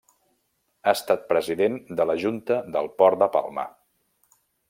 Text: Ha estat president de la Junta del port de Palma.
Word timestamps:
Ha 0.85 0.93
estat 0.99 1.27
president 1.33 1.77
de 2.01 2.07
la 2.11 2.17
Junta 2.25 2.59
del 2.77 2.91
port 3.03 3.23
de 3.25 3.31
Palma. 3.39 3.67